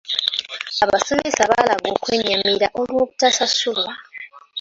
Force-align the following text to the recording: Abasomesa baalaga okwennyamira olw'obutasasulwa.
Abasomesa 0.83 1.41
baalaga 1.51 1.87
okwennyamira 1.95 2.67
olw'obutasasulwa. 2.79 3.93